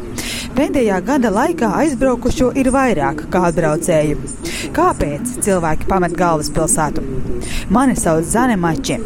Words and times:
Pēdējā 0.56 0.98
gada 1.06 1.32
laikā 1.34 1.70
aizbraukušo 1.82 2.52
ir 2.60 2.70
vairāk 2.74 3.26
kā 3.34 3.44
atbraucēju. 3.50 4.20
Kāpēc 4.76 5.34
cilvēki 5.46 5.88
pamet 5.90 6.16
galvaspilsētu? 6.18 7.04
Mani 7.74 7.98
sauc 8.00 8.28
Zane 8.30 8.56
Mači. 8.60 8.98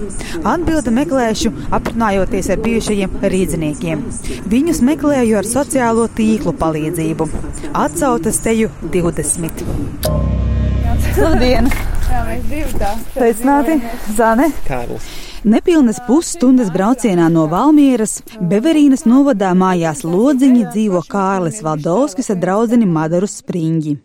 Atbildi 0.44 0.94
meklēšu, 0.96 1.52
aprunājoties 1.78 2.52
ar 2.54 2.62
bijušajiem 2.66 3.18
rīdziniekiem. 3.34 4.06
Viņus 4.52 4.84
meklēju 4.92 5.40
ar 5.42 5.50
sociālo 5.50 6.08
tīklu 6.18 6.54
palīdzību. 6.62 7.30
Atcautas 7.74 8.42
teju 8.46 8.70
20. 8.94 9.66
Labdien! 11.18 11.68
Jā, 12.12 12.24
mēs 12.28 12.48
divi 12.52 12.80
tā. 12.80 12.96
Sveicināti, 13.16 13.82
Zane! 14.16 14.52
Kārlis. 14.68 15.31
Nepilnas 15.42 15.98
pusstundas 16.06 16.68
braucienā 16.70 17.26
no 17.34 17.48
Valmieras 17.50 18.20
Beverīnas 18.52 19.08
novadā 19.10 19.56
mājās 19.58 20.04
lodziņi 20.06 20.68
dzīvo 20.68 21.02
Kārlis 21.10 21.64
Valdovskis 21.66 22.30
ar 22.30 22.38
draudzeni 22.44 22.86
Madaru 22.86 23.26
Springi. 23.26 23.96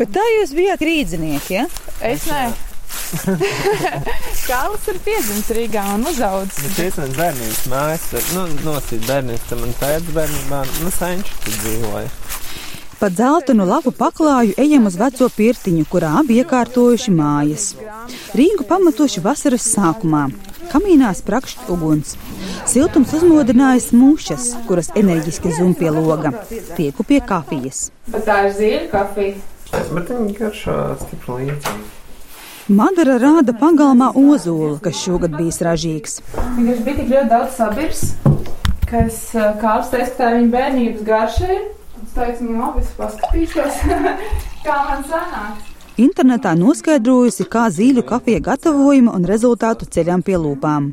Bet 0.00 0.10
tā 0.16 0.24
jūs 0.40 0.50
bijāt 0.56 0.82
rīdzinieki, 0.82 1.54
ja? 1.60 1.68
Es 2.02 2.26
nē. 2.26 2.42
Kāls 4.48 4.90
ir 4.90 4.98
piedzimis 5.06 5.52
Rīgā 5.54 5.86
un 5.94 6.08
uzaudzis. 6.10 6.66
Bet 6.66 6.82
es 6.88 6.98
man 6.98 7.14
bērnības 7.20 7.62
mājas, 7.70 8.10
nu, 8.34 8.48
nosīt 8.66 9.06
bērnības, 9.06 9.54
man 9.62 9.78
tēdz 9.84 10.10
bērnībā, 10.18 10.64
nu, 10.80 10.90
senču 10.98 11.38
tur 11.44 11.60
dzīvoja. 11.62 12.10
Pa 13.00 13.08
dzeltenu 13.08 13.64
lapu 13.64 13.90
paklāju 13.96 14.52
ejam 14.60 14.84
uz 14.84 14.98
veco 15.00 15.24
pirtiņu, 15.32 15.86
kurā 15.88 16.10
abi 16.20 16.34
iekārtojuši 16.42 17.14
mājas. 17.16 17.70
Rīgu 18.36 18.66
pamatoši 18.68 19.22
vasaras 19.24 19.64
sākumā. 19.72 20.26
Kamīnā 20.68 21.14
sprakšķi 21.16 21.70
uguns. 21.72 22.18
Siltums 22.68 23.14
uzmodinājis 23.16 23.88
mušas, 23.96 24.50
kuras 24.68 24.92
enerģiski 25.00 25.54
zum 25.56 25.72
pie 25.80 25.88
loga. 25.96 26.34
Tieku 26.76 27.08
pie 27.08 27.22
kafijas. 27.24 27.86
Bet 28.12 28.28
tā 28.28 28.36
ir 28.50 28.54
zieļu 28.60 28.92
kafija. 28.92 29.40
Bet 29.96 30.12
viņi 30.12 30.36
garšo 30.42 30.76
stipri 31.00 31.40
līdzīgi. 31.40 31.88
Madara 32.68 33.16
rāda 33.24 33.56
pagalmā 33.56 34.12
ozolu, 34.12 34.76
kas 34.84 35.00
šogad 35.00 35.40
bijis 35.40 35.64
ražīgs. 35.64 36.20
Vienkārši 36.36 36.84
bija 36.84 37.00
tik 37.00 37.12
ļoti 37.16 37.32
daudz 37.32 37.56
sabirs, 37.56 38.06
ka 38.84 39.06
es 39.08 39.22
kāds 39.32 39.88
teicu, 39.88 40.12
ka 40.12 40.18
tā 40.20 40.32
viņa 40.36 40.56
bērnības 40.58 41.06
garša 41.08 41.54
ir. 41.56 41.68
Es 42.10 42.16
teicu, 42.16 42.42
nu 42.50 42.56
labi, 42.58 42.80
es 42.82 42.88
paskatīšos, 42.98 43.76
kā 44.64 44.76
man 44.88 45.04
sanāks. 45.06 45.68
Internetā 46.02 46.56
noskaidrojusi, 46.58 47.44
kā 47.46 47.68
zīļu 47.70 48.02
kafija 48.08 48.40
gatavojuma 48.48 49.14
un 49.14 49.28
rezultātu 49.30 49.86
ceļam 49.86 50.24
pie 50.26 50.34
lūpām. 50.42 50.88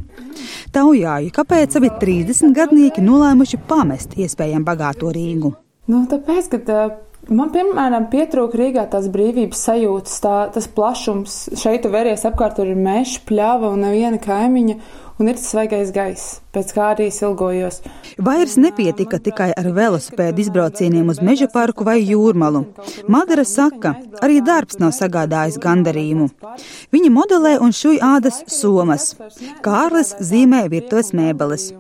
Taujāju, 0.76 1.32
kāpēc 1.34 1.80
abi 1.80 1.90
30 2.04 2.54
gadnieki 2.54 3.02
nolēmuši 3.02 3.60
pamest 3.66 4.14
iespējami 4.14 4.68
bagāto 4.68 5.10
Rīgu. 5.16 5.56
Nu, 5.90 6.04
tāpēc, 6.12 6.52
ka 6.54 6.62
tā, 6.70 6.86
man, 7.30 7.52
piemēram, 7.54 8.08
pietrūka 8.12 8.60
Rīgā 8.60 8.86
tās 8.92 9.10
brīvības 9.12 9.64
sajūtas, 9.70 10.22
tā, 10.24 10.36
tas 10.54 10.70
plašums. 10.72 11.36
Šeit 11.60 11.84
tu 11.86 11.92
veries 11.94 12.26
apkārt, 12.28 12.58
tur 12.60 12.70
ir 12.72 12.80
meža, 12.80 13.22
pļava 13.28 13.74
un 13.74 13.86
neviena 13.88 14.22
kaimiņa. 14.24 14.78
Un 15.18 15.32
ir 15.32 15.34
tas 15.40 15.48
svaigais 15.50 15.90
gaiss, 15.90 16.42
pēc 16.54 16.72
kā 16.76 16.92
arī 16.92 17.08
ilgojos. 17.10 17.80
Vairs 18.22 18.54
nepietika 18.62 19.18
tikai 19.18 19.48
ar 19.58 19.72
velosipēdu 19.74 20.44
izbraucieniem 20.44 21.10
uz 21.10 21.24
meža 21.26 21.48
parku 21.50 21.88
vai 21.88 21.98
jūrmalu. 22.04 22.68
Madara 23.10 23.42
saka, 23.42 23.96
arī 24.22 24.44
darbs 24.46 24.78
nav 24.78 24.94
sagādājis 24.94 25.58
gandarījumu. 25.64 26.30
Viņa 26.94 27.14
modelē 27.18 27.58
un 27.66 27.74
šuj 27.74 27.98
ādas 27.98 28.44
somas. 28.60 29.16
Kārlis 29.66 30.14
zīmē 30.22 30.68
virtuves 30.70 31.16
mēbeles. 31.18 31.72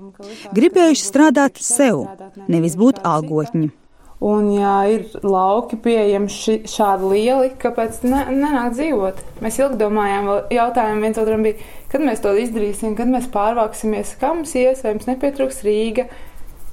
Gribējuši 0.58 1.12
strādāt 1.12 1.62
sev, 1.62 2.08
nevis 2.50 2.74
būt 2.74 3.06
algotņi. 3.06 3.70
Un, 4.18 4.48
ja 4.50 4.80
ir 4.90 5.04
lauki 5.22 5.78
pieejami 5.78 6.32
šādi 6.66 7.10
lieli, 7.12 7.52
kāpēc 7.62 8.00
ne, 8.08 8.24
nenāk 8.34 8.72
dzīvot? 8.74 9.20
Mēs 9.46 9.60
ilgi 9.62 9.78
domājām, 9.78 10.30
jautājām 10.54 11.04
viens 11.06 11.20
otram 11.22 11.46
bija, 11.46 11.68
kad 11.92 12.02
mēs 12.02 12.24
to 12.24 12.32
izdarīsim, 12.34 12.96
kad 12.98 13.12
mēs 13.12 13.30
pārvāksimies, 13.34 14.16
kā 14.18 14.34
mums 14.34 14.56
ies, 14.58 14.82
vai 14.82 14.96
mums 14.96 15.06
nepietrūks 15.12 15.62
Rīga. 15.68 16.08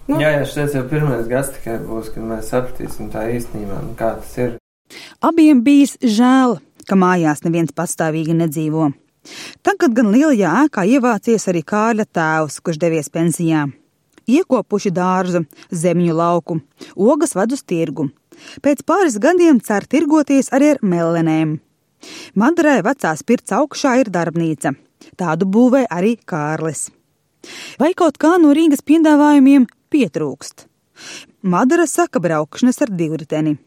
Nu, 0.09 0.17
jā, 0.25 0.33
jā, 0.39 0.49
šis 0.49 0.79
jau 0.79 0.87
pirmais 0.89 1.29
gads 1.29 1.53
tikai 1.59 1.77
būs, 1.85 2.11
kad 2.17 2.25
mēs 2.33 2.49
sapratīsim 2.49 3.13
tā 3.13 3.29
īstenībā, 3.37 3.83
kā 4.01 4.15
tas 4.23 4.35
ir. 4.41 4.59
Abiem 5.25 5.61
bijis 5.65 5.99
žēl, 6.01 6.59
ka 6.89 6.97
mājās 6.97 7.45
neviens 7.45 7.77
pastāvīgi 7.77 8.41
nedzīvo. 8.41 8.89
Tagad 9.65 9.93
gan 9.97 10.13
lielajā 10.17 10.59
ēkā 10.65 10.89
ievācies 10.97 11.49
arī 11.53 11.65
Kārļa 11.65 12.09
tēvs, 12.09 12.61
kurš 12.65 12.81
devies 12.81 13.13
pensijā 13.13 13.69
iekopuši 14.29 14.93
dārzu, 14.95 15.45
zemņu 15.71 16.17
lauku, 16.17 16.61
ogas 16.95 17.35
ved 17.37 17.55
uz 17.57 17.63
tirgu. 17.63 18.09
Pēc 18.63 18.83
pāris 18.87 19.21
gadiem 19.23 19.61
cer 19.63 19.87
tirgoties 19.87 20.51
arī 20.55 20.75
ar 20.75 20.83
melenēm. 20.83 21.59
Madarē 22.37 22.81
vecās 22.85 23.23
pirts 23.23 23.55
augšā 23.55 23.97
ir 24.03 24.11
darbnīca. 24.13 24.75
Tādu 25.21 25.49
būvē 25.49 25.85
arī 25.93 26.17
Kārlis. 26.17 26.89
Vai 27.81 27.93
kaut 27.97 28.19
kā 28.21 28.37
no 28.41 28.53
Rīgas 28.57 28.85
piedāvājumiem 28.85 29.67
pietrūkst? 29.93 30.67
Madara 31.43 31.87
saka 31.91 32.21
braukšanas 32.25 32.81
ar 32.85 32.93
divriteni. 32.93 33.59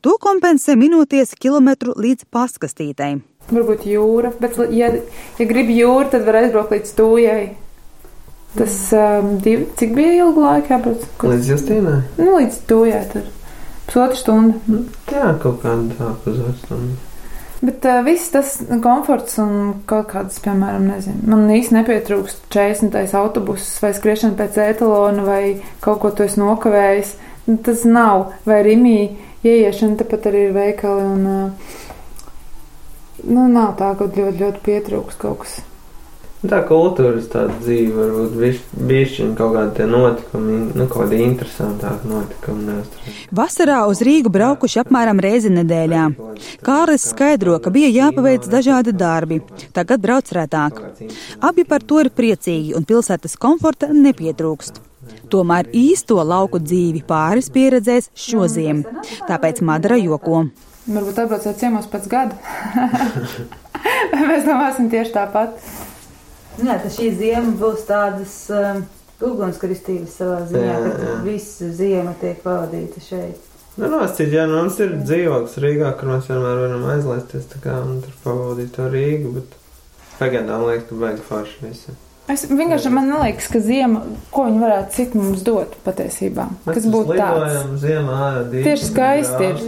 To 0.00 0.16
kompensē 0.22 0.76
minoties 0.80 1.34
kilometru 1.36 1.94
līdz 1.98 2.28
paskastītei. 2.32 3.18
Varbūt 3.48 3.86
jūra, 3.88 4.32
bet, 4.40 4.56
ja, 4.76 4.92
ja 5.38 5.48
grib 5.48 5.70
jūru, 5.72 6.08
tad 6.12 6.24
var 6.28 6.42
aizbraukt 6.42 6.74
līdz 6.76 6.92
tūjai. 6.96 7.42
Tas 8.56 8.76
um, 8.96 9.34
divi, 9.44 9.66
cik 9.76 9.92
bija 9.96 10.22
ilgu 10.22 10.40
laiku 10.40 10.72
jābrauc? 10.72 11.04
Līdz 11.20 11.50
Justīnai? 11.52 11.98
Nu, 12.16 12.38
līdz 12.38 12.62
to 12.70 12.78
jā, 12.88 13.02
tur 13.12 13.26
pusotru 13.88 14.16
stundu. 14.16 14.62
Nu, 14.70 14.80
jā, 15.12 15.34
kaut 15.42 15.60
kāda 15.64 15.98
tā 15.98 16.14
pusotru 16.24 16.56
stundu. 16.62 16.96
Bet 17.58 17.84
uh, 17.90 18.00
viss 18.06 18.30
tas 18.30 18.54
komforts 18.84 19.36
un 19.42 19.52
kaut 19.88 20.08
kādas, 20.12 20.38
piemēram, 20.44 20.86
nezinu, 20.92 21.24
man 21.28 21.48
īsti 21.50 21.74
nepietrūkst 21.74 22.46
40. 22.54 22.96
autobuss 23.18 23.80
vai 23.82 23.90
skriešana 23.96 24.38
pēc 24.38 24.60
etalona 24.62 25.26
vai 25.26 25.42
kaut 25.84 26.00
ko 26.04 26.12
tu 26.14 26.24
esi 26.24 26.40
nokavējis. 26.40 27.16
Nu, 27.48 27.58
tas 27.66 27.84
nav, 27.88 28.30
vai 28.48 28.62
rimī 28.64 28.98
ieiešana, 29.42 29.98
tepat 30.00 30.30
arī 30.30 30.48
ir 30.48 30.56
veikali 30.56 31.04
un, 31.04 31.26
uh, 31.28 31.74
nu, 33.26 33.48
nav 33.50 33.74
tā, 33.80 33.92
ka 33.98 34.06
ļoti, 34.06 34.38
ļoti 34.40 34.64
pietrūkst 34.70 35.20
kaut 35.20 35.42
kas. 35.44 35.58
Tā 36.38 36.60
kultūras 36.62 37.24
tāda 37.32 37.50
dzīve, 37.58 37.96
varbūt 37.98 38.66
bišķiņi 38.86 39.32
kaut 39.34 39.56
kādi 39.56 39.72
tie 39.74 39.86
notikumi, 39.90 40.58
nu, 40.70 40.84
kaut 40.86 41.08
kādi 41.08 41.16
interesantāki 41.24 42.06
notikumi 42.06 42.66
neuztrauc. 42.68 43.16
Vasarā 43.34 43.78
uz 43.90 43.98
Rīgu 44.06 44.30
braukuši 44.30 44.78
apmēram 44.84 45.18
reizi 45.18 45.50
nedēļā. 45.50 46.04
Kārlis 46.62 47.08
skaidro, 47.10 47.56
ka 47.58 47.72
bija 47.74 47.90
jāpaveic 47.90 48.46
dažādi 48.52 48.94
darbi, 48.94 49.40
tagad 49.74 50.04
brauc 50.04 50.30
retāk. 50.38 50.78
Abi 51.42 51.66
par 51.66 51.82
to 51.82 51.98
ir 52.04 52.12
priecīgi 52.14 52.76
un 52.78 52.86
pilsētas 52.86 53.34
komforta 53.34 53.90
nepietrūkst. 53.90 54.78
Tomēr 55.34 55.72
īsto 55.74 56.20
lauku 56.22 56.62
dzīvi 56.62 57.02
pāris 57.08 57.50
pieredzēs 57.50 58.12
šoziem, 58.14 58.84
tāpēc 59.26 59.58
Madara 59.66 59.98
joko. 59.98 60.46
Varbūt 60.86 61.18
atbraucēt 61.24 61.58
ciemos 61.58 61.90
pēc 61.90 62.06
gada. 62.14 62.38
Mēs 64.30 64.46
domāsim 64.46 64.86
tieši 64.92 65.16
tāpat. 65.18 65.58
Jā, 66.58 66.78
tad 66.82 66.90
šī 66.90 67.12
ziema 67.18 67.52
būs 67.60 67.84
tādas 67.86 68.32
um, 68.50 68.80
ugunskristīgas 69.22 70.16
savā 70.18 70.40
ziņā, 70.50 70.78
ka 70.98 71.12
visa 71.26 71.68
ziema 71.74 72.16
tiek 72.18 72.40
pavadīta 72.42 73.02
šeit. 73.02 73.44
Nu, 73.78 73.86
nosacīt, 73.92 74.32
jā, 74.34 74.48
nu, 74.50 74.56
mums 74.58 74.80
ir 74.82 74.96
dzīvoklis 75.04 75.54
Rīgā, 75.62 75.92
kur 76.00 76.10
mēs 76.10 76.26
vienmēr 76.26 76.64
varam 76.64 76.88
aizlaisties 76.96 77.46
tā 77.52 77.62
kā 77.62 77.76
un 77.84 78.00
tur 78.02 78.16
pavadīt 78.24 78.72
to 78.74 78.88
Rīgu, 78.90 79.36
bet 79.36 79.54
pagaidām 80.18 80.66
liekas, 80.66 80.88
ka 80.90 80.98
baigi 80.98 81.26
forši 81.28 81.66
visi. 81.68 81.94
Es 82.28 82.44
vienkārši 82.44 82.90
man 82.92 83.08
liekas, 83.08 83.46
ka 83.48 83.60
ziema, 83.64 84.02
ko 84.34 84.44
viņi 84.44 84.60
varētu 84.60 84.94
citu 84.98 85.20
mums 85.20 85.44
dot 85.46 85.72
patiesībā, 85.86 86.44
Mēs 86.66 86.76
kas 86.76 86.88
būtu 86.92 87.16
tāds. 87.16 87.56
Ziemā, 87.80 88.18
ārā, 88.26 88.42
Tieši 88.52 88.88
skaisti 88.90 89.48
ir. 89.48 89.62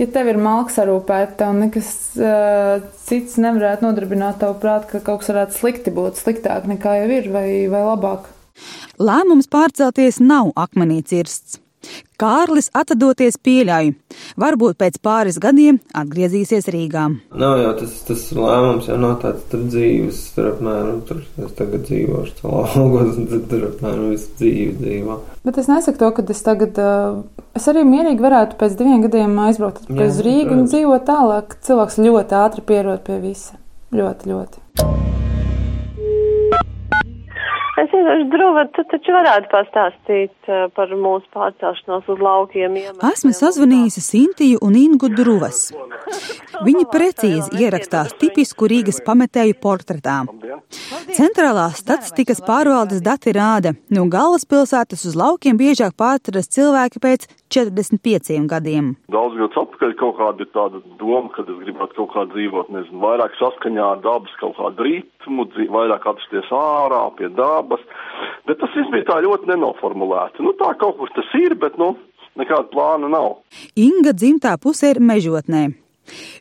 Ja 0.00 0.08
tev 0.14 0.30
ir 0.32 0.40
malks 0.40 0.80
arūpēt, 0.80 1.36
tev 1.42 1.52
nekas 1.58 1.90
uh, 2.16 2.80
cits 3.04 3.36
nevarētu 3.42 3.84
nodarbināt 3.84 4.40
tavu 4.40 4.56
prātu, 4.62 4.94
ka 4.94 5.04
kaut 5.10 5.20
kas 5.20 5.32
varētu 5.34 5.58
slikti 5.60 5.92
būt, 5.96 6.20
sliktāk 6.24 6.70
nekā 6.72 6.96
jau 7.02 7.08
ir 7.18 7.32
vai, 7.36 7.48
vai 7.68 7.84
labāk. 7.84 8.30
Lēmums 9.00 9.48
pārcelties 9.52 10.22
nav 10.24 10.54
akmenī 10.56 11.02
cirsts. 11.04 11.60
Kārlis 12.20 12.68
atvadoties 12.76 13.38
pieļauj, 13.40 13.94
varbūt 14.40 14.76
pēc 14.80 14.98
pāris 15.04 15.38
gadiem 15.40 15.78
atgriezīsies 15.96 16.68
Rīgā. 16.72 17.06
Nav 17.40 17.56
jau 17.62 17.72
tas, 17.78 17.94
tas 18.08 18.26
lēmums, 18.36 18.90
jau 18.90 18.98
nav 19.00 19.16
tāds 19.22 19.46
tur 19.52 19.64
dzīves, 19.64 20.20
tur 20.36 20.50
apmēram, 20.52 21.00
tur 21.08 21.22
es 21.24 21.54
tagad 21.58 21.86
dzīvošu 21.88 22.36
tā 22.42 22.52
laugos, 22.52 23.16
un 23.16 23.28
tur, 23.30 23.44
tur 23.48 23.66
apmēram 23.70 24.10
visu 24.12 24.34
dzīvi 24.40 24.76
dzīvo. 24.82 25.20
Bet 25.48 25.60
es 25.62 25.70
nesaku 25.72 26.02
to, 26.02 26.10
ka 26.18 26.26
es 26.36 26.44
tagad, 26.44 26.80
es 27.56 27.70
arī 27.72 27.86
mierīgi 27.88 28.26
varētu 28.26 28.60
pēc 28.60 28.76
diviem 28.80 29.06
gadiem 29.06 29.38
aizbraukt 29.46 29.86
atpakaļ 29.86 30.10
uz 30.10 30.24
Rīgu 30.26 30.58
un 30.58 30.66
dzīvot 30.68 31.08
tālāk. 31.08 31.56
Cilvēks 31.64 32.02
ļoti 32.04 32.42
ātri 32.44 32.66
pierod 32.68 33.06
pie 33.08 33.22
visa. 33.24 33.56
Ļoti, 33.96 34.34
ļoti. 34.34 35.09
Es 37.80 37.88
vienkārši 37.94 38.26
drūva, 38.32 38.64
tu 38.76 38.84
taču 38.90 39.14
varētu 39.14 39.48
pastāstīt 39.52 40.50
uh, 40.50 40.66
par 40.76 40.90
mūsu 40.92 41.24
pārcelšanos 41.32 42.10
uz 42.12 42.20
laukiem. 42.20 42.76
Esmu 43.10 43.32
sazvanījusi 43.36 44.02
Sintiju 44.04 44.60
un 44.66 44.76
Ingu 44.76 45.08
Druvas. 45.14 45.70
Viņi 46.66 46.84
precīzi 46.92 47.62
ierakstās 47.62 48.12
tipisku 48.20 48.68
Rīgas 48.68 49.00
pametēju 49.06 49.56
portretā. 49.62 50.18
Centrālās 51.16 51.80
statistikas 51.80 52.42
pārvaldes 52.44 53.00
dati 53.04 53.32
rāda, 53.34 53.72
no 53.94 54.04
galvaspilsētas 54.12 55.06
uz 55.08 55.16
laukiem 55.18 55.56
biežāk 55.60 55.96
pārceļas 55.98 56.50
cilvēki 56.56 57.02
pēc 57.02 57.26
45 57.54 58.46
gadiem. 58.50 58.92
Daudz 59.10 59.38
gadus 59.38 59.58
atpakaļ 59.62 59.94
kaut 60.02 60.18
kāda 60.18 60.44
ir 60.44 60.50
tāda 60.54 60.82
doma, 61.00 61.30
ka 61.34 61.46
es 61.46 61.62
gribētu 61.64 61.96
kaut 61.98 62.12
kā 62.14 62.26
dzīvot, 62.34 62.70
nezinu, 62.74 63.00
vairāk 63.02 63.38
saskaņā 63.40 63.88
ar 63.94 64.04
dabas 64.04 64.36
kaut 64.42 64.58
kādu 64.58 64.86
ritmu, 64.86 65.46
vairāk 65.74 66.06
atrasties 66.12 66.52
ārā 66.54 67.02
pie 67.18 67.30
dabas, 67.34 67.69
bet 68.48 68.58
tas 68.60 68.72
viss 68.76 68.90
bija 68.92 69.06
tā 69.12 69.20
ļoti 69.24 69.50
nenoformulēti. 69.50 70.42
Nu, 70.46 70.54
tā 70.58 70.72
kaut 70.80 70.98
kur 70.98 71.12
tas 71.14 71.28
ir, 71.38 71.54
bet, 71.60 71.78
nu, 71.78 71.94
nekāda 72.40 72.68
plāna 72.72 73.10
nav. 73.12 73.40
Inga 73.78 74.14
dzimtā 74.16 74.56
pusē 74.62 74.94
ir 74.94 75.02
mežotnē. 75.04 75.68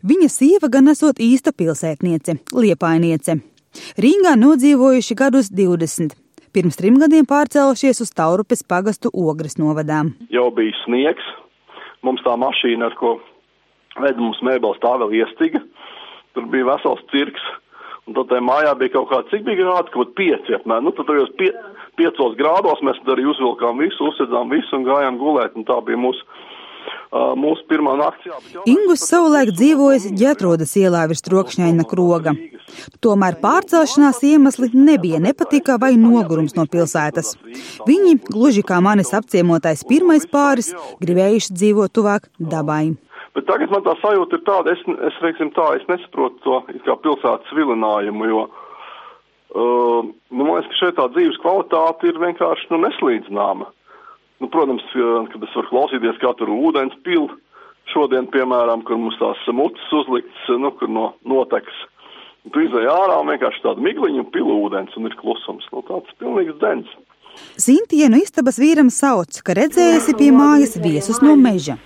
Viņa 0.09 0.29
sieva 0.33 0.69
gan 0.71 0.89
esot 0.89 1.19
īsta 1.21 1.53
pilsētniece, 1.53 2.39
liepainiece. 2.55 3.37
Rīgā 4.01 4.33
nodzīvojuši 4.39 5.17
gadus 5.19 5.51
20. 5.53 6.15
Pirms 6.49 6.79
trim 6.79 6.95
gadiem 6.97 7.27
pārcēlušies 7.29 8.01
uz 8.01 8.09
Taurupes 8.17 8.63
pagastu 8.65 9.11
ogres 9.13 9.59
novadā. 9.61 10.01
Jau 10.33 10.47
bija 10.55 10.73
sniegs, 10.81 11.25
mums 12.01 12.23
tā 12.25 12.33
mašīna, 12.41 12.89
ar 12.89 12.95
ko 12.97 13.19
veda 14.01 14.17
mums 14.17 14.41
mēbeles, 14.45 14.81
tā 14.81 14.95
vēl 15.03 15.13
iestiga. 15.21 15.61
Tur 16.33 16.47
bija 16.49 16.71
vesels 16.71 17.03
cirks. 17.13 17.43
Un 18.09 18.15
tad 18.17 18.31
tajā 18.31 18.41
mājā 18.41 18.71
bija 18.79 18.95
kaut 18.95 19.11
kāda, 19.11 19.29
cik 19.29 19.43
bija 19.45 19.61
grādi, 19.61 19.93
kaut 19.93 20.15
pieci 20.17 20.55
apmēram. 20.57 20.87
Nu, 20.87 20.93
tad 20.97 21.05
tajos 21.11 21.29
pie, 21.37 21.51
piecos 21.99 22.37
grādos 22.39 22.81
mēs 22.85 22.97
arī 23.05 23.27
uzvilkām 23.29 23.83
visu, 23.83 24.07
uzsēdām 24.09 24.49
visu 24.49 24.79
un 24.79 24.87
gājām 24.87 25.19
gulēt. 25.21 25.53
Un 25.59 25.67
tā 25.69 25.77
bija 25.85 25.99
mūsu 26.01 26.25
Uh, 27.09 27.31
mūsu 27.33 27.63
pirmā 27.65 27.95
nakts. 27.97 28.27
Ingus 28.69 29.01
savulaik 29.09 29.49
dzīvojas 29.57 30.03
ģetrodas 30.13 30.75
ielā 30.77 31.07
virs 31.09 31.23
trokšņaina 31.25 31.81
kroga. 31.89 32.35
Tomēr 33.01 33.39
pārcelšanās 33.41 34.21
iemesli 34.29 34.69
nebija 34.75 35.17
nepatika 35.23 35.79
vai 35.81 35.95
nogurums 35.97 36.53
no 36.53 36.67
pilsētas. 36.69 37.33
Viņi, 37.89 38.19
gluži 38.29 38.61
kā 38.61 38.77
manis 38.85 39.09
apciemotais 39.17 39.81
pirmais 39.89 40.29
pāris, 40.29 40.69
gribējuši 41.01 41.57
dzīvot 41.57 41.97
tuvāk 41.97 42.29
dabai. 42.37 42.93
Bet 43.37 43.45
tagad 43.49 43.71
man 43.73 43.83
tā 43.85 43.93
sajūta 44.01 44.39
ir 44.39 44.45
tāda, 44.47 44.73
es, 44.73 44.81
es, 45.09 45.17
veiksim, 45.23 45.51
tā, 45.55 45.67
es 45.77 45.85
nesaprotu 45.89 46.41
to 46.45 46.79
kā 46.87 46.95
pilsētas 47.03 47.51
vilinājumu, 47.55 48.29
jo 48.31 48.45
uh, 48.47 50.07
nu, 50.07 50.39
man 50.39 50.55
liekas, 50.55 50.71
ka 50.71 50.79
šeit 50.79 50.97
tā 50.97 51.05
dzīves 51.13 51.37
kvalitāte 51.43 52.09
ir 52.09 52.21
vienkārši 52.21 52.71
nu, 52.73 52.81
neslīdzināma. 52.87 53.69
Nu, 54.39 54.47
protams, 54.47 54.85
kad 54.93 55.43
es 55.43 55.55
varu 55.57 55.69
klausīties 55.69 56.19
katru 56.21 56.57
ūdens 56.69 56.95
pilu, 57.03 57.27
šodien, 57.91 58.29
piemēram, 58.31 58.85
kur 58.87 58.99
mums 59.01 59.17
tās 59.19 59.41
mutes 59.53 59.93
uzlikts, 59.93 60.47
nu, 60.61 60.71
kur 60.79 60.91
no 60.91 61.09
notekas. 61.27 61.75
Tu 62.53 62.63
izai 62.63 62.85
ārā 62.89 63.19
vienkārši 63.27 63.65
tādu 63.65 63.83
migliņu 63.83 64.29
pilu 64.33 64.61
ūdens 64.63 64.95
un 64.97 65.09
ir 65.09 65.17
klusums. 65.19 65.67
Nu, 65.73 65.83
tāds 65.89 66.15
pilnīgs 66.21 66.55
dens. 66.63 66.87
Sintienu 67.59 68.23
istabas 68.23 68.57
vīram 68.61 68.89
sauc, 68.93 69.41
ka 69.43 69.53
redzējusi 69.59 70.15
pie 70.17 70.31
mājas 70.35 70.79
viesus 70.81 71.19
no 71.23 71.35
meža. 71.39 71.77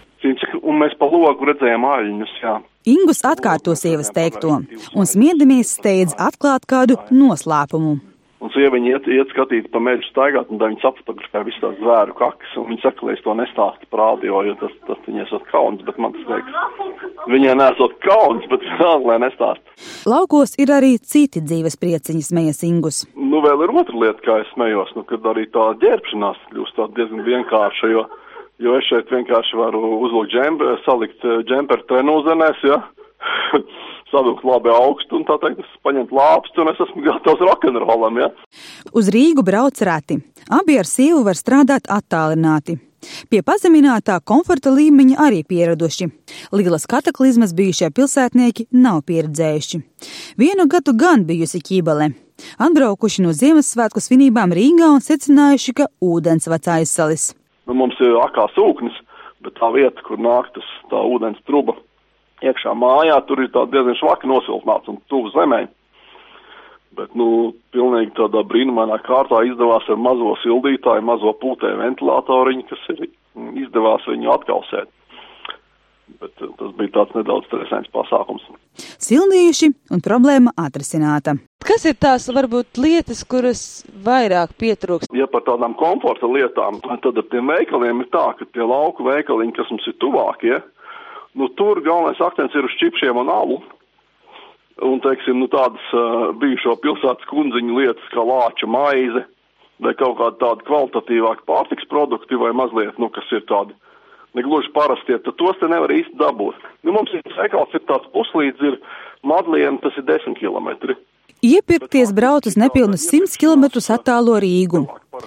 Un 0.64 0.80
mēs 0.80 0.96
pa 1.00 1.10
logu 1.12 1.50
redzējām 1.50 1.86
aļņus, 1.90 2.38
jā. 2.44 2.56
Ingus 2.88 3.22
atkārto 3.28 3.76
sievas 3.80 4.12
teikto, 4.16 4.58
un 4.96 5.08
smiedamies 5.08 5.76
steidz 5.78 6.16
atklāt 6.20 6.68
kādu 6.68 7.00
noslēpumu. 7.12 8.00
Un 8.44 8.52
sieviņa 8.52 8.90
iet, 8.92 9.06
iet 9.08 9.30
skatīt 9.32 9.70
pa 9.72 9.80
mežu 9.80 10.04
staigāt, 10.10 10.50
un 10.52 10.60
viņi 10.60 10.82
sapfotografē 10.82 11.46
visu 11.48 11.62
tās 11.64 11.78
zvēru 11.80 12.16
kakas, 12.18 12.56
un 12.60 12.66
viņi 12.74 12.82
saka, 12.84 13.06
lai 13.08 13.14
es 13.16 13.22
to 13.24 13.36
nestāstu 13.40 13.88
par 13.88 14.02
audio, 14.04 14.42
jo 14.44 14.56
tas, 14.60 14.74
tas 14.90 15.00
viņai 15.06 15.24
esot 15.24 15.46
kauns, 15.48 15.84
bet 15.88 16.02
man 16.04 16.12
tas 16.18 16.26
liekas, 16.28 17.14
viņai 17.32 17.54
nesot 17.62 17.96
kauns, 18.04 18.44
bet 18.52 18.66
vēl, 18.82 19.06
lai 19.08 19.16
nestāst. 19.24 19.64
Laukos 20.12 20.58
ir 20.60 20.74
arī 20.76 20.98
citi 21.00 21.40
dzīves 21.40 21.80
prieciņas 21.80 22.34
smejas 22.34 22.60
ingus. 22.68 23.00
Nu, 23.16 23.40
vēl 23.46 23.64
ir 23.64 23.76
otra 23.80 24.04
lieta, 24.04 24.20
kā 24.28 24.42
es 24.44 24.52
smējos, 24.58 24.92
nu, 24.98 25.06
kad 25.08 25.32
arī 25.32 25.48
tā 25.56 25.70
ģērbšanās 25.86 26.44
kļūst 26.52 26.80
tā 26.82 26.90
diezgan 27.00 27.24
vienkārša, 27.30 27.94
jo, 27.96 28.04
jo 28.62 28.76
es 28.78 28.90
šeit 28.90 29.10
vienkārši 29.14 29.58
varu 29.60 29.82
uzlūkt 30.06 30.34
džemper, 30.34 30.78
salikt 30.86 31.26
eh, 31.26 31.42
džemperu 31.48 31.88
trenūzenēs, 31.90 32.64
ja. 32.70 32.82
savilkt 34.14 34.46
labi 34.46 34.70
augstu 34.70 35.18
un 35.18 35.28
tā 35.28 35.40
teikt, 35.42 35.66
paņemt 35.86 36.14
lāpstu 36.14 36.64
un 36.64 36.72
es 36.74 36.82
esmu 36.86 37.04
gatavs 37.08 37.44
rokenrolam, 37.50 38.22
ja. 38.22 38.32
Uz 38.94 39.10
Rīgu 39.14 39.46
brauc 39.46 39.82
reti. 39.88 40.20
Abi 40.54 40.78
ar 40.78 40.90
sievu 40.90 41.24
var 41.26 41.40
strādāt 41.40 41.90
attālināti. 41.92 42.78
Pie 43.28 43.42
pazeminātā 43.44 44.20
komforta 44.24 44.72
līmeņa 44.72 45.18
arī 45.20 45.42
pieraduši. 45.48 46.08
Lielas 46.56 46.88
kataklizmas 46.88 47.52
bijušie 47.58 47.90
pilsētnieki 47.92 48.70
nav 48.72 49.02
pieredzējuši. 49.10 49.82
Vienu 50.40 50.70
gadu 50.72 50.96
gan 50.96 51.26
bijusi 51.28 51.60
ķībale. 51.60 52.14
Atbraukuši 52.64 53.26
no 53.26 53.34
Ziemassvētku 53.36 54.02
svinībām 54.04 54.56
Rīgā 54.56 54.90
un 54.96 55.04
secinājuši, 55.04 55.76
ka 55.78 55.92
ūdens 56.04 56.50
vec 56.50 56.70
aizsalis. 56.80 57.32
Nu, 57.68 57.76
mums 57.80 58.00
ir 58.04 58.18
akās 58.20 58.56
ūknis, 58.60 58.96
bet 59.44 59.56
tā 59.60 59.70
vieta, 59.76 60.04
kur 60.08 60.20
nāk 60.20 60.50
tas 60.56 60.68
tā 60.92 61.00
ūdens 61.00 61.40
truba, 61.48 61.78
iekšā 62.44 62.74
mājā, 62.76 63.20
tur 63.28 63.44
ir 63.44 63.52
diezgan 63.54 63.98
švaki 64.00 64.30
nosiltināts 64.30 64.92
un 64.92 65.00
tuvu 65.12 65.32
zemē. 65.36 65.64
Bet, 66.94 67.16
nu, 67.18 67.54
pilnīgi 67.74 68.14
tādā 68.20 68.44
brīnumainā 68.46 69.00
kārtā 69.02 69.40
izdevās 69.48 69.88
ar 69.90 69.98
mazo 69.98 70.36
sildītāju, 70.44 71.06
mazo 71.08 71.32
pūtēju 71.42 71.80
ventilātoriņu, 71.80 72.68
kas 72.70 72.84
ir 72.94 73.08
izdevās 73.64 74.06
viņu 74.06 74.30
atkalsēt. 74.36 74.92
Bet 76.22 76.44
eh, 76.44 76.52
tas 76.60 76.76
bija 76.78 76.94
tāds 77.00 77.16
nedaudz 77.18 77.48
stresēns 77.50 77.90
pasākums. 77.96 78.46
Sildījuši 79.02 79.72
un 79.96 80.04
problēma 80.06 80.54
atrisināta. 80.60 81.38
Kas 81.64 81.86
ir 81.88 81.96
tās 81.96 82.28
varbūt 82.28 82.80
lietas, 82.82 83.24
kuras 83.24 83.64
vairāk 84.04 84.52
pietrūkst? 84.60 85.14
Ja 85.16 85.30
par 85.32 85.46
tādām 85.48 85.78
komforta 85.80 86.28
lietām, 86.28 86.82
tad 86.84 87.18
ar 87.18 87.28
tiem 87.32 87.52
veikaliem 87.52 88.04
ir 88.04 88.10
tā, 88.12 88.26
ka 88.40 88.48
tie 88.52 88.66
lauku 88.68 89.06
veikaliņi, 89.08 89.56
kas 89.56 89.72
mums 89.72 89.88
ir 89.88 89.96
tuvākie, 90.04 90.58
ja, 90.58 90.62
Nu, 91.34 91.50
tur 91.58 91.82
galvenais 91.82 92.22
akcents 92.22 92.54
ir 92.54 92.66
uz 92.68 92.76
čipšiem 92.78 93.18
un 93.18 93.30
alu. 93.34 93.58
Un, 94.86 95.00
teiksim, 95.02 95.40
nu, 95.42 95.48
tādas 95.50 95.86
uh, 95.94 96.30
bijušo 96.38 96.76
pilsētas 96.82 97.30
kundziņu 97.30 97.78
lietas 97.78 98.10
kā 98.14 98.26
lāča 98.26 98.70
maize 98.70 99.24
vai 99.84 99.94
kaut 99.98 100.18
kāda 100.20 100.38
tāda 100.42 100.66
kvalitatīvāka 100.68 101.46
pārtiks 101.50 101.88
produkti 101.90 102.38
vai 102.40 102.52
mazliet, 102.58 102.98
nu, 103.02 103.10
kas 103.14 103.30
ir 103.34 103.44
tādi 103.50 103.74
negluži 104.38 104.70
parastie, 104.74 105.18
tad 105.22 105.38
tos 105.38 105.58
te 105.62 105.70
nevar 105.70 105.94
īsti 105.94 106.18
dabūt. 106.22 106.58
Nu, 106.86 106.94
mums 106.96 107.14
ir 107.14 107.26
veikals, 107.38 107.74
ir 107.74 107.84
tāds 107.90 108.10
puslīdz, 108.14 108.62
ir 108.70 108.80
Madliena, 109.26 109.82
tas 109.82 109.98
ir 109.98 110.06
10 110.10 110.38
km. 110.40 110.96
Iepirkties 111.44 112.14
braukt 112.16 112.48
uz 112.48 112.56
nepilnus 112.56 113.04
100 113.12 113.36
km 113.36 113.66
attālo 113.92 114.38
Rīgu, 114.40 114.86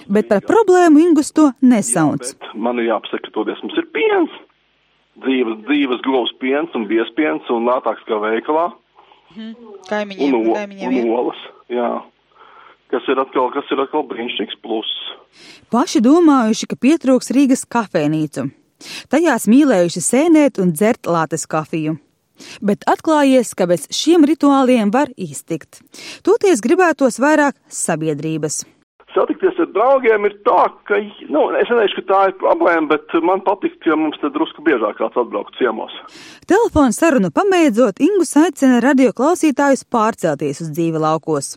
bet 0.09 0.25
par 0.31 0.41
problēmu 0.41 1.03
Ingus 1.03 1.29
to 1.29 1.51
nesauc. 1.61 2.31
Man 2.57 2.81
ir 2.81 2.89
jāpasaka, 2.89 3.27
ka 3.27 3.33
todies 3.35 3.61
mums 3.61 3.77
ir 3.77 3.85
piens, 3.93 4.33
dzīves, 5.21 5.59
dzīves 5.67 6.01
govs 6.07 6.33
piens 6.41 6.73
un 6.73 6.87
biespiens 6.89 7.45
un 7.53 7.69
lētāks 7.69 8.01
kā 8.09 8.17
veikalā. 8.23 8.71
Mhm. 9.35 9.75
Kaimiņiem, 9.91 10.39
un, 10.39 10.49
kaimiņiem, 10.57 10.97
un 11.03 11.13
olas, 11.19 11.43
jā. 11.69 11.91
Kas 12.89 13.05
ir 13.11 13.21
atkal, 13.21 13.51
kas 13.53 13.69
ir 13.69 13.83
atkal 13.83 14.07
brīnišķīgs 14.09 14.57
pluss. 14.63 14.97
Paši 15.69 16.01
domājuši, 16.01 16.71
ka 16.71 16.79
pietrūks 16.81 17.29
Rīgas 17.35 17.67
kafejnīcu. 17.69 18.49
Tajās 19.11 19.45
mīlējuši 19.51 20.01
sēnēt 20.01 20.57
un 20.63 20.73
dzert 20.73 21.05
lātes 21.05 21.45
kafiju. 21.45 21.99
Bet 22.61 22.87
atklājies, 22.89 23.53
ka 23.57 23.69
bez 23.69 23.87
šiem 23.93 24.25
rituāliem 24.27 24.93
var 24.93 25.11
iztikt. 25.17 25.81
Toties 26.25 26.63
gribētos 26.63 27.21
vairāk 27.23 27.57
sabiedrības 27.67 28.63
satikties 29.17 29.57
ar 29.61 29.69
draugiem 29.73 30.27
ir 30.29 30.35
tā, 30.45 30.63
ka, 30.89 30.99
nu, 31.33 31.47
es 31.57 31.69
neteikšu, 31.71 32.01
ka 32.01 32.07
tā 32.11 32.21
ir 32.29 32.35
problēma, 32.41 32.89
bet 32.93 33.15
man 33.25 33.43
patīk, 33.45 33.77
ka 33.83 33.97
mums 33.99 34.19
te 34.21 34.31
drusku 34.33 34.63
biežāk 34.65 34.99
kāds 35.01 35.17
atbrauc 35.19 35.49
ciemos. 35.57 35.95
Telefonu 36.49 36.95
sarunu 36.95 37.31
pamēdzot, 37.33 38.01
Ingus 38.07 38.35
aicina 38.39 38.81
radio 38.83 39.15
klausītājus 39.17 39.87
pārcelties 39.93 40.61
uz 40.65 40.73
dzīvi 40.73 41.01
laukos. 41.01 41.55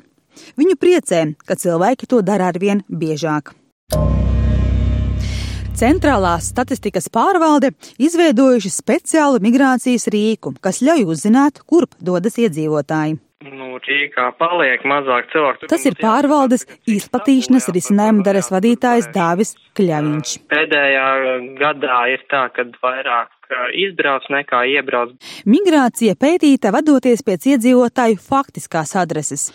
Viņu 0.61 0.79
priecē, 0.81 1.25
ka 1.47 1.59
cilvēki 1.59 2.09
to 2.11 2.23
dara 2.25 2.49
arvien 2.55 2.85
biežāk. 2.89 3.53
Centrālās 5.81 6.51
statistikas 6.51 7.07
pārvalde 7.09 7.71
izveidojuši 8.05 8.69
speciālu 8.75 9.39
migrācijas 9.41 10.11
rīku, 10.13 10.53
kas 10.61 10.83
ļauj 10.85 11.07
uzzināt, 11.15 11.63
kurp 11.65 11.95
dodas 12.05 12.37
iedzīvotāji. 12.37 13.17
Nu, 13.49 13.79
Rīgā 13.81 14.27
paliek 14.37 14.85
mazāk 14.85 15.31
cilvēku. 15.33 15.71
Tas 15.73 15.87
ir 15.89 15.97
pārvaldes 15.97 16.67
izplatīšanas 16.85 17.71
risinājuma 17.73 18.27
daras 18.27 18.51
vadītājs 18.53 19.09
Dāvis 19.15 19.55
Kļaviņš. 19.81 20.35
Pēdējā 20.53 21.07
gadā 21.63 22.03
ir 22.13 22.29
tā, 22.29 22.43
ka 22.53 22.67
vairāk 22.85 23.33
izbrauc 23.81 24.29
nekā 24.37 24.61
iebrauc. 24.75 25.17
Migrācija 25.49 26.19
pētīta 26.21 26.75
vadoties 26.77 27.25
pēc 27.25 27.49
iedzīvotāju 27.55 28.21
faktiskās 28.29 28.93
adreses. 29.01 29.49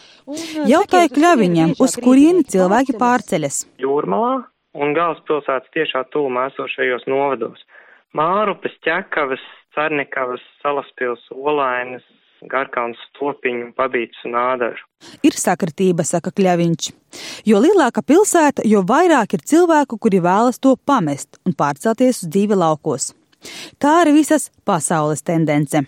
Jautāja 0.65 1.13
Kļaviņam, 1.13 1.77
uz 1.77 1.99
kurieni 2.01 2.41
cilvēki 2.49 2.97
pārceļas. 2.97 3.61
Jūrmalā 3.85 4.33
un 4.75 4.93
galvaspilsētas 4.97 5.71
tiešā 5.75 6.03
tūmā 6.13 6.49
esošajos 6.51 7.07
novados. 7.11 7.63
Mārupes, 8.15 8.75
ķekavas, 8.85 9.41
Cernikavas, 9.75 10.43
Salaspils, 10.61 11.23
Olainas, 11.35 12.03
Garkāns, 12.51 12.99
Topiņu, 13.17 13.71
Pabīts 13.75 14.21
un 14.27 14.37
Ādažu. 14.39 14.85
Ir 15.25 15.35
sakritība, 15.39 16.05
saka 16.07 16.31
Kļaviņš. 16.35 16.91
Jo 17.47 17.61
lielāka 17.63 18.03
pilsēta, 18.05 18.65
jo 18.67 18.83
vairāk 18.87 19.37
ir 19.37 19.45
cilvēku, 19.47 19.99
kuri 20.01 20.21
vēlas 20.23 20.61
to 20.61 20.75
pamest 20.75 21.39
un 21.45 21.55
pārcelties 21.57 22.23
uz 22.23 22.31
dzīvi 22.31 22.59
laukos. 22.59 23.13
Tā 23.81 24.01
ir 24.05 24.13
visas 24.15 24.49
pasaules 24.65 25.23
tendence. 25.25 25.85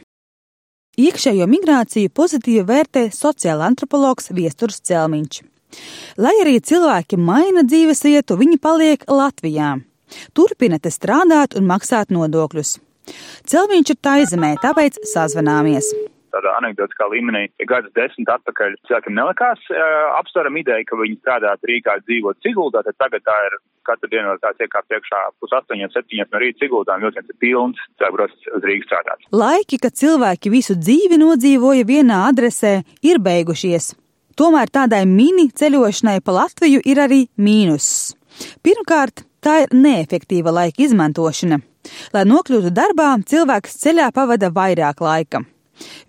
Iekšējo 0.98 1.46
migrāciju 1.50 2.10
pozitīvi 2.10 2.63
vērtē 2.65 3.03
sociāla 3.13 3.67
antropologs 3.70 4.32
Viesturs 4.34 4.82
Celmiņš. 4.89 5.44
Lai 6.17 6.33
arī 6.41 6.57
cilvēki 6.63 7.19
maina 7.19 7.63
dzīves 7.67 8.03
vietu, 8.07 8.39
viņi 8.39 8.59
paliek 8.62 9.07
Latvijā. 9.12 9.77
Turpina 10.33 10.79
te 10.79 10.91
strādāt 10.93 11.57
un 11.59 11.67
maksāt 11.67 12.13
nodokļus. 12.15 12.77
Celmiņš 13.47 13.95
ir 13.95 14.03
taizemē, 14.03 14.53
tāpēc 14.63 15.01
sazvanāmies 15.07 15.91
tādā 16.38 16.53
anekdotiskā 16.59 17.07
līmenī. 17.12 17.47
Gadus 17.69 17.93
desmit 17.97 18.29
atpakaļ 18.31 18.77
cilvēkiem 18.88 19.17
nelikās 19.17 19.63
uh, 19.74 19.81
apsveram 20.19 20.59
ideja, 20.62 20.86
ka 20.88 21.00
viņi 21.00 21.19
strādātu 21.21 21.71
Rīgā, 21.71 21.97
dzīvot 22.05 22.39
Siguldā, 22.45 22.83
tad 22.86 22.97
tagad 23.01 23.25
tā 23.27 23.38
ir 23.50 23.57
katru 23.88 24.12
dienu 24.12 24.36
tāds 24.43 24.63
iekāp 24.63 24.88
priekšā 24.91 25.21
pus 25.41 25.53
astoņiem, 25.59 25.93
septiņiem 25.93 26.33
no 26.33 26.41
rīta 26.43 26.63
Siguldā, 26.63 26.97
un 26.97 27.07
vilciens 27.07 27.31
ir 27.31 27.39
pilns, 27.43 27.86
brauc 28.03 28.50
uz 28.59 28.67
Rīgas 28.67 28.89
strādāt. 28.89 29.29
Laiki, 29.43 29.79
kad 29.83 29.95
cilvēki 30.01 30.51
visu 30.53 30.75
dzīvi 30.79 31.21
nodzīvoja 31.24 31.88
vienā 31.88 32.25
adresē, 32.31 32.81
ir 33.07 33.24
beigušies. 33.24 33.93
Tomēr 34.38 34.70
tādai 34.70 35.01
mini 35.10 35.48
ceļošanai 35.50 36.20
pa 36.22 36.36
Latviju 36.36 36.84
ir 36.86 37.00
arī 37.01 37.24
mīnus. 37.41 37.88
Pirmkārt, 38.62 39.24
tā 39.41 39.63
ir 39.63 39.74
neefektīva 39.74 40.53
laika 40.53 40.84
izmantošana. 40.86 41.58
Lai 42.13 42.24
nokļūtu 42.29 42.70
darbā, 42.70 43.15
cilvēks 43.25 43.79
ceļā 43.82 44.12
pavada 44.13 44.51
vairāk 44.53 45.01
laika. 45.01 45.41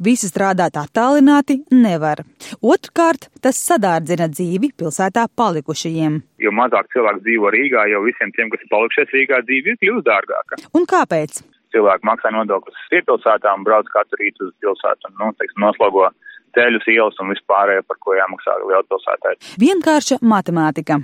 Visi 0.05 0.29
strādāt 0.29 0.77
attālināti 0.77 1.63
nevar. 1.73 2.21
Otrkārt, 2.61 3.31
tas 3.41 3.57
sadārdzina 3.65 4.29
dzīvi 4.29 4.75
pilsētā 4.77 5.25
palikušajiem. 5.41 6.21
Jo 6.45 6.53
mazāk 6.61 6.93
cilvēku 6.93 7.25
dzīvo 7.25 7.57
Rīgā, 7.57 7.89
jo 7.95 8.05
visiem 8.05 8.37
tiem, 8.37 8.53
kas 8.53 8.61
ir 8.61 8.73
palikušies 8.77 9.17
Rīgā, 9.17 9.41
dzīve 9.49 9.73
ir 9.73 9.81
kļuvusi 9.81 10.09
dārgāka. 10.13 10.61
Un 10.77 10.85
kāpēc? 10.89 11.41
Cilvēki 11.73 12.13
maksā 12.13 12.37
nodokļus 12.37 12.89
piepilsētām, 12.93 13.65
brauc 13.65 13.89
katru 13.97 14.21
rītu 14.21 14.51
uz 14.51 14.57
pilsētu 14.61 15.09
un, 15.09 15.21
nu, 15.21 15.35
teiksim, 15.41 15.65
noslogo 15.65 16.11
ceļus, 16.57 16.89
ielas 16.93 17.21
un 17.23 17.33
vispārējo, 17.35 17.85
par 17.89 17.99
ko 18.05 18.17
jāmaksā 18.19 18.57
lielpilsētai. 18.65 19.35
Vienkārša 19.61 20.21
matemātika. 20.23 21.01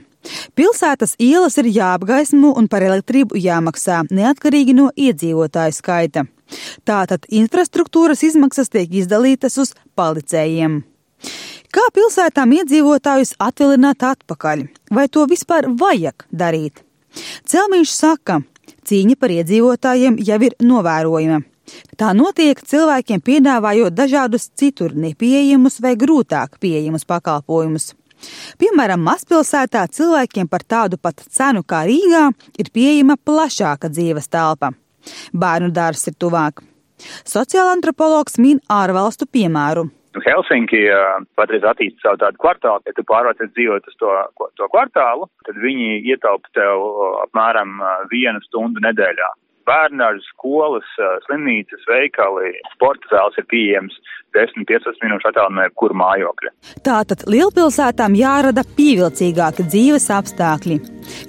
Pilsētas 0.56 1.16
ielas 1.20 1.58
ir 1.60 1.68
jāapgaismo 1.74 2.54
un 2.56 2.68
par 2.72 2.84
elektrību 2.86 3.36
jāmaksā 3.40 4.04
neatkarīgi 4.10 4.76
no 4.78 4.88
iedzīvotāju 4.96 5.76
skaita. 5.76 6.24
Tātad 6.88 7.28
infrastruktūras 7.32 8.24
izmaksas 8.26 8.72
tiek 8.72 8.92
izdalītas 9.02 9.58
uz 9.60 9.74
palicējiem. 9.98 10.82
Kā 11.74 11.84
pilsētām 11.96 12.52
iedzīvotājus 12.54 13.34
atvilināt 13.42 14.04
atpakaļ? 14.06 14.66
Vai 14.94 15.08
to 15.10 15.24
vispār 15.30 15.66
vajag 15.80 16.26
darīt? 16.30 16.84
Celmīņš 17.50 17.94
saka, 17.94 18.40
cīņa 18.86 19.18
par 19.18 19.34
iedzīvotājiem 19.34 20.20
jau 20.22 20.38
ir 20.48 20.56
novērojama. 20.62 21.42
Tā 21.98 22.12
notiek 22.16 22.60
cilvēkiem 22.60 23.22
piedāvājot 23.24 23.94
dažādus 23.96 24.50
citur 24.58 24.94
nepieejamus 24.98 25.80
vai 25.84 25.94
grūtāk 26.00 26.58
pieejamus 26.60 27.06
pakalpojumus. 27.08 27.92
Piemēram, 28.60 29.02
mazpilsētā 29.04 29.84
cilvēkiem 29.96 30.48
par 30.48 30.64
tādu 30.64 30.98
pat 31.00 31.24
cenu 31.36 31.64
kā 31.66 31.84
Rīgā 31.88 32.28
ir 32.60 32.70
pieejama 32.74 33.16
plašāka 33.20 33.90
dzīves 33.92 34.30
telpa. 34.32 34.72
Bērnu 35.36 35.72
dārzs 35.74 36.08
ir 36.08 36.16
tuvāk. 36.20 36.62
Sociāla 37.28 37.74
antropologs 37.76 38.38
min 38.40 38.62
ārvalstu 38.70 39.28
piemēru. 39.28 39.90
Helsinki 40.24 40.78
patreiz 41.34 41.64
attīsta 41.66 42.04
savu 42.04 42.20
tādu 42.22 42.38
kvartālu, 42.38 42.84
ja 42.86 42.92
tu 42.94 43.02
pārvācies 43.08 43.50
dzīvot 43.56 43.88
uz 43.90 43.96
to, 43.98 44.12
to 44.60 44.68
kvartālu, 44.70 45.26
tad 45.44 45.58
viņi 45.58 46.04
ietaupa 46.12 46.52
tev 46.54 46.84
apmēram 47.24 47.80
vienu 48.12 48.38
stundu 48.46 48.84
nedēļā 48.84 49.32
bērnāžas, 49.68 50.26
skolas, 50.34 50.88
slimnīcas, 51.26 51.84
veikali, 51.90 52.52
sporta 52.74 53.10
zāles 53.12 53.38
ir 53.40 53.46
pieejams 53.50 53.96
10-15 54.36 55.02
minūšu 55.04 55.30
attālumā 55.30 55.68
jebkura 55.68 55.96
mājokļa. 56.00 56.52
Tātad 56.86 57.24
lielpilsētām 57.30 58.16
jārada 58.18 58.64
pievilcīgāki 58.76 59.66
dzīves 59.68 60.08
apstākļi, 60.18 60.80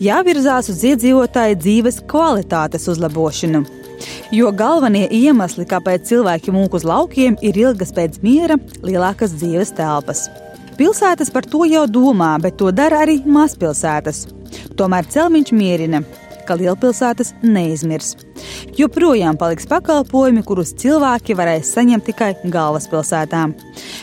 jāvirzās 0.04 0.72
uz 0.74 0.84
iedzīvotāju 0.92 1.60
dzīves 1.62 2.02
kvalitātes 2.10 2.90
uzlabošanu. 2.92 3.66
Jo 4.36 4.52
galvenie 4.52 5.06
iemesli, 5.14 5.64
kāpēc 5.70 6.10
cilvēki 6.10 6.54
mūk 6.54 6.76
uz 6.80 6.86
laukiem, 6.88 7.38
ir 7.46 7.58
ilgas 7.62 7.94
pēc 7.96 8.20
miera, 8.26 8.58
lielākas 8.84 9.38
dzīves 9.38 9.72
telpas. 9.78 10.26
Pilsētas 10.76 11.32
par 11.32 11.46
to 11.48 11.64
jau 11.70 11.86
domā, 11.88 12.34
bet 12.44 12.58
to 12.60 12.68
dara 12.76 13.06
arī 13.06 13.22
mazpilsētas. 13.24 14.26
Tomēr 14.76 15.08
celmiņš 15.12 15.54
mierina, 15.56 16.02
ka 16.46 16.58
lielpilsētas 16.60 17.34
neizmirs. 17.44 18.16
Joprojām 18.78 19.38
paliks 19.40 19.68
pakalpojumi, 19.70 20.44
kurus 20.46 20.74
cilvēki 20.82 21.36
varēs 21.38 21.74
saņemt 21.76 22.08
tikai 22.10 22.32
galvaspilsētām. 22.54 23.56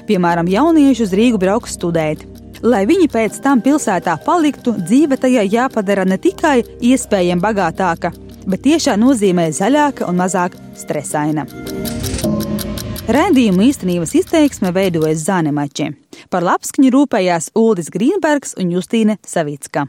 Piemēram, 0.08 0.50
jaunieši 0.50 1.06
uz 1.06 1.16
Rīgu 1.16 1.40
brauks 1.42 1.76
studēt. 1.78 2.26
Lai 2.62 2.84
viņi 2.87 3.08
pēc 3.11 3.40
tam 3.42 3.62
pilsētā 3.62 4.14
paliktu, 4.26 4.76
dzīve 4.78 5.18
tajā 5.18 5.42
jāpadara 5.50 6.04
ne 6.06 6.18
tikai 6.22 6.61
iespējami 6.92 7.42
bagātāka, 7.42 8.12
bet 8.46 8.62
tiešā 8.66 8.94
nozīmē 9.00 9.49
zaļāka 9.54 10.06
un 10.06 10.20
mazāk 10.22 10.54
stresaina. 10.78 11.46
Rēdījuma 13.12 13.66
īstenības 13.66 14.14
izteiksme 14.20 14.70
veidojas 14.76 15.25
Zānemačiem. 15.26 15.99
Par 16.30 16.46
labskaņu 16.46 16.94
rūpējās 16.94 17.50
Uldis 17.58 17.90
Grīnbergs 17.90 18.54
un 18.62 18.70
Justīne 18.76 19.18
Savicka 19.26 19.88